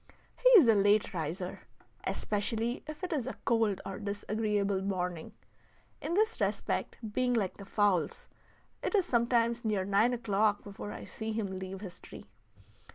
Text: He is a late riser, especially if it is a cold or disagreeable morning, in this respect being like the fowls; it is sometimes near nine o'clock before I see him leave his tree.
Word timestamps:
He 0.35 0.49
is 0.59 0.67
a 0.67 0.73
late 0.73 1.13
riser, 1.13 1.59
especially 2.05 2.83
if 2.87 3.03
it 3.03 3.13
is 3.13 3.27
a 3.27 3.37
cold 3.45 3.81
or 3.85 3.99
disagreeable 3.99 4.81
morning, 4.81 5.31
in 6.01 6.15
this 6.15 6.41
respect 6.41 6.97
being 7.13 7.35
like 7.35 7.57
the 7.57 7.65
fowls; 7.65 8.27
it 8.81 8.95
is 8.95 9.05
sometimes 9.05 9.63
near 9.63 9.85
nine 9.85 10.13
o'clock 10.13 10.63
before 10.63 10.91
I 10.91 11.05
see 11.05 11.33
him 11.33 11.45
leave 11.59 11.81
his 11.81 11.99
tree. 11.99 12.25